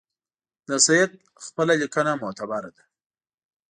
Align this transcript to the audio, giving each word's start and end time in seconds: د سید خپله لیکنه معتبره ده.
د 0.67 0.69
سید 0.85 1.11
خپله 1.45 1.73
لیکنه 1.81 2.11
معتبره 2.23 2.69
ده. 2.75 2.83